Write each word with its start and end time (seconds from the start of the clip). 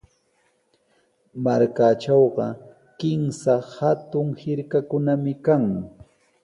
Markaatrawqa 1.47 2.47
kimsa 2.99 3.53
hatun 3.75 4.27
hirkakunami 4.41 5.33
kan. 5.45 5.63